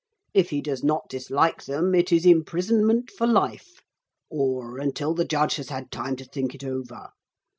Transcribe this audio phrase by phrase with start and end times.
[0.33, 3.83] If he does not dislike them it is imprisonment for life,
[4.31, 7.09] or until the judge has had time to think it over.